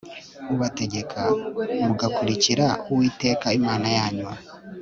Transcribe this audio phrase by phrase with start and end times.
[0.53, 1.21] ubategeka
[1.85, 4.27] mugakurikira uwiteka imana yanyu